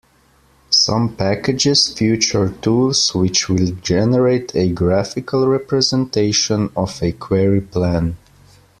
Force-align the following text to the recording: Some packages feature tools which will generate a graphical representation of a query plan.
Some 0.71 1.15
packages 1.15 1.93
feature 1.93 2.49
tools 2.63 3.13
which 3.13 3.47
will 3.49 3.73
generate 3.83 4.55
a 4.55 4.67
graphical 4.71 5.47
representation 5.47 6.71
of 6.75 7.03
a 7.03 7.11
query 7.11 7.61
plan. 7.61 8.17